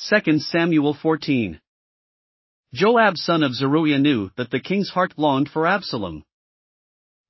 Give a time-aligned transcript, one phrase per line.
[0.00, 1.60] 2 Samuel 14.
[2.72, 6.22] Joab son of Zeruiah knew that the king's heart longed for Absalom.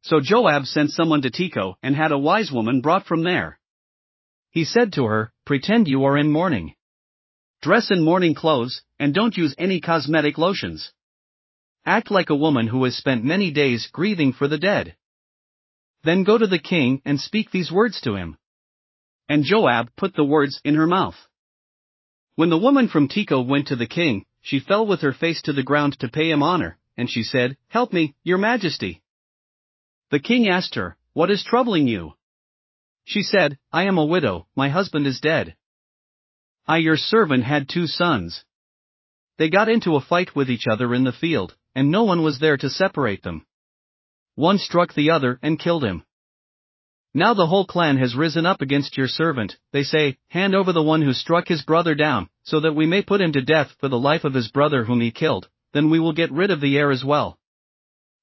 [0.02, 3.58] So Joab sent someone to Tekoa and had a wise woman brought from there.
[4.50, 6.74] He said to her, Pretend you are in mourning.
[7.62, 10.92] Dress in mourning clothes, and don't use any cosmetic lotions.
[11.86, 14.94] Act like a woman who has spent many days grieving for the dead.
[16.04, 18.36] Then go to the king and speak these words to him.
[19.26, 21.16] And Joab put the words in her mouth.
[22.38, 25.52] When the woman from Tekoa went to the king, she fell with her face to
[25.52, 29.02] the ground to pay him honor, and she said, Help me, your majesty.
[30.12, 32.12] The king asked her, What is troubling you?
[33.02, 35.56] She said, I am a widow, my husband is dead.
[36.64, 38.44] I, your servant, had two sons.
[39.38, 42.38] They got into a fight with each other in the field, and no one was
[42.38, 43.46] there to separate them.
[44.36, 46.04] One struck the other and killed him.
[47.18, 50.84] Now the whole clan has risen up against your servant, they say, Hand over the
[50.84, 53.88] one who struck his brother down, so that we may put him to death for
[53.88, 56.78] the life of his brother whom he killed, then we will get rid of the
[56.78, 57.36] heir as well.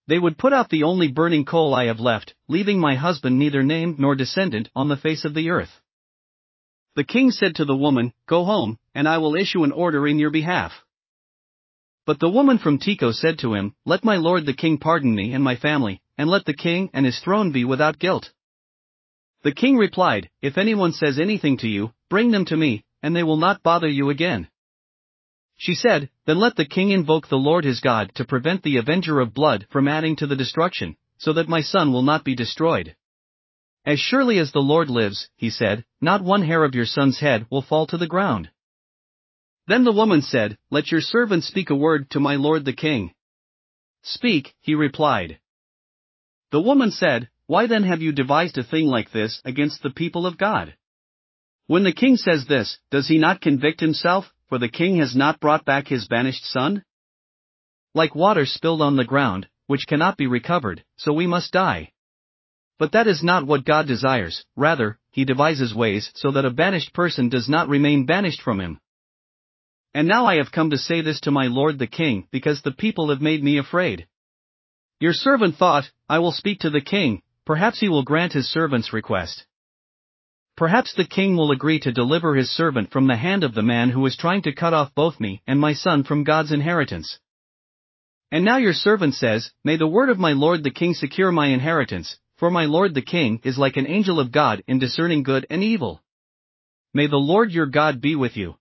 [0.08, 3.64] They would put out the only burning coal I have left, leaving my husband neither
[3.64, 5.82] named nor descendant on the face of the earth.
[6.96, 10.20] The king said to the woman, Go home, and I will issue an order in
[10.20, 10.72] your behalf.
[12.06, 15.34] But the woman from Tekoa said to him, Let my lord the king pardon me
[15.34, 18.32] and my family, and let the king and his throne be without guilt.
[19.46, 23.22] The king replied, If anyone says anything to you, bring them to me, and they
[23.22, 24.48] will not bother you again.
[25.56, 29.20] She said, Then let the king invoke the Lord his God to prevent the avenger
[29.20, 32.96] of blood from adding to the destruction, so that my son will not be destroyed.
[33.86, 37.46] As surely as the Lord lives, he said, not one hair of your son's head
[37.52, 38.50] will fall to the ground.
[39.68, 43.14] Then the woman said, Let your servant speak a word to my lord the king.
[44.02, 45.40] Speak, he replied.
[46.50, 50.26] The woman said, why then have you devised a thing like this against the people
[50.26, 50.76] of God?
[51.68, 55.40] When the king says this, does he not convict himself, for the king has not
[55.40, 56.84] brought back his banished son?
[57.94, 61.92] Like water spilled on the ground, which cannot be recovered, so we must die.
[62.78, 66.94] But that is not what God desires, rather, he devises ways so that a banished
[66.94, 68.80] person does not remain banished from him.
[69.94, 72.74] And now I have come to say this to my lord the king because the
[72.74, 74.08] people have made me afraid.
[75.00, 78.92] Your servant thought, I will speak to the king, Perhaps he will grant his servant's
[78.92, 79.46] request.
[80.58, 83.90] Perhaps the king will agree to deliver his servant from the hand of the man
[83.90, 87.20] who is trying to cut off both me and my son from God's inheritance.
[88.32, 91.48] And now your servant says, May the word of my lord the king secure my
[91.48, 95.46] inheritance, for my lord the king is like an angel of God in discerning good
[95.50, 96.02] and evil.
[96.94, 98.56] May the Lord your God be with you.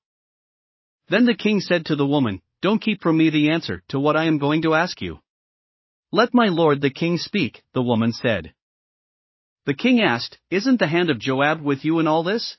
[1.09, 4.17] Then the king said to the woman, Don't keep from me the answer to what
[4.17, 5.21] I am going to ask you.
[6.11, 8.53] Let my lord the king speak, the woman said.
[9.67, 12.57] The king asked, Isn't the hand of Joab with you in all this?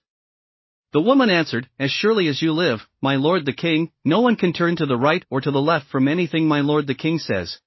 [0.91, 4.53] The woman answered, As surely as you live, my lord the king, no one can
[4.53, 7.59] turn to the right or to the left from anything my lord the king says.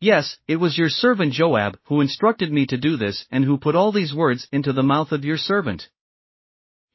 [0.00, 3.76] Yes, it was your servant Joab who instructed me to do this and who put
[3.76, 5.88] all these words into the mouth of your servant.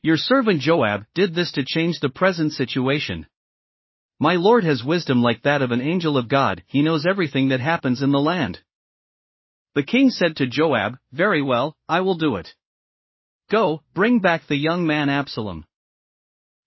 [0.03, 3.25] Your servant Joab did this to change the present situation.
[4.19, 7.61] My lord has wisdom like that of an angel of God, he knows everything that
[7.61, 8.59] happens in the land.
[9.77, 12.55] The king said to Joab, Very well, I will do it.
[13.51, 15.65] Go, bring back the young man Absalom.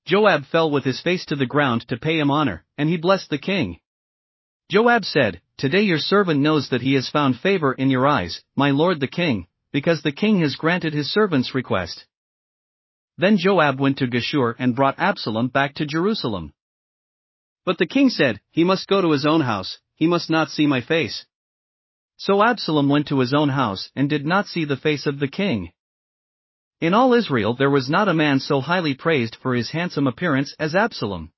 [0.06, 3.28] Joab fell with his face to the ground to pay him honor, and he blessed
[3.28, 3.80] the king.
[4.70, 8.70] Joab said, Today your servant knows that he has found favor in your eyes, my
[8.70, 12.06] lord the king, because the king has granted his servant's request.
[13.18, 16.52] Then Joab went to Geshur and brought Absalom back to Jerusalem.
[17.64, 20.68] But the king said, He must go to his own house, he must not see
[20.68, 21.26] my face.
[22.22, 25.26] So Absalom went to his own house and did not see the face of the
[25.26, 25.72] king.
[26.78, 30.54] In all Israel there was not a man so highly praised for his handsome appearance
[30.58, 31.32] as Absalom.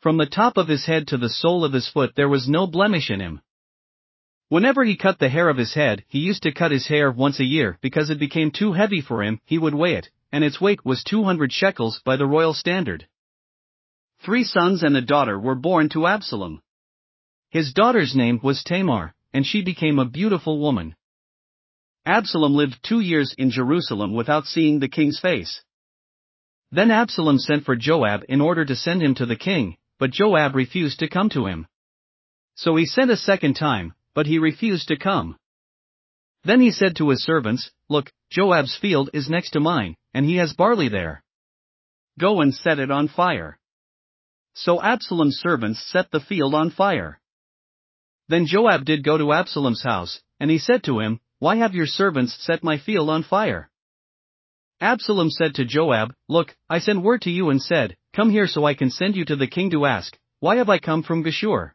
[0.00, 2.68] From the top of his head to the sole of his foot there was no
[2.68, 3.40] blemish in him.
[4.48, 7.40] Whenever he cut the hair of his head, he used to cut his hair once
[7.40, 10.60] a year because it became too heavy for him, he would weigh it, and its
[10.60, 13.08] weight was 200 shekels by the royal standard.
[14.20, 16.62] Three sons and a daughter were born to Absalom.
[17.50, 20.94] His daughter's name was Tamar and she became a beautiful woman.
[22.06, 25.62] Absalom lived two years in Jerusalem without seeing the king's face.
[26.70, 30.54] Then Absalom sent for Joab in order to send him to the king, but Joab
[30.54, 31.66] refused to come to him.
[32.54, 35.36] So he sent a second time, but he refused to come.
[36.44, 40.36] Then he said to his servants, Look, Joab's field is next to mine, and he
[40.36, 41.22] has barley there.
[42.18, 43.58] Go and set it on fire.
[44.54, 47.20] So Absalom's servants set the field on fire.
[48.28, 51.86] Then Joab did go to Absalom's house, and he said to him, Why have your
[51.86, 53.70] servants set my field on fire?
[54.80, 58.64] Absalom said to Joab, Look, I sent word to you and said, come here so
[58.64, 61.72] I can send you to the king to ask, Why have I come from Geshur?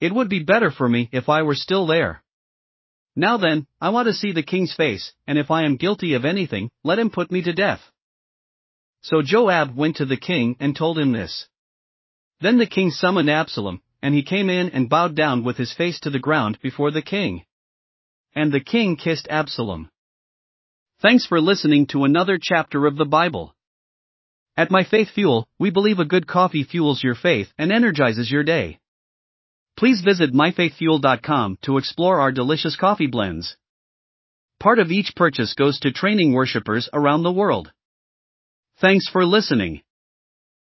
[0.00, 2.22] It would be better for me if I were still there.
[3.14, 6.24] Now then, I want to see the king's face, and if I am guilty of
[6.24, 7.82] anything, let him put me to death.
[9.02, 11.48] So Joab went to the king and told him this.
[12.40, 16.00] Then the king summoned Absalom, and he came in and bowed down with his face
[16.00, 17.44] to the ground before the king.
[18.34, 19.90] And the king kissed Absalom.
[21.02, 23.54] Thanks for listening to another chapter of the Bible.
[24.56, 28.44] At My Faith Fuel, we believe a good coffee fuels your faith and energizes your
[28.44, 28.78] day.
[29.76, 33.56] Please visit myfaithfuel.com to explore our delicious coffee blends.
[34.58, 37.72] Part of each purchase goes to training worshippers around the world.
[38.78, 39.80] Thanks for listening.